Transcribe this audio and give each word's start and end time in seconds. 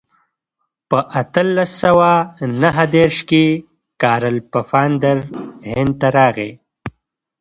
په 0.89 0.99
اتلس 1.21 1.71
سوه 1.83 2.11
نهه 2.61 2.85
دېرش 2.95 3.17
کې 3.29 3.45
کارل 4.01 4.37
پفاندر 4.53 5.17
هند 5.71 5.93
ته 5.99 6.07
راغی. 6.17 6.51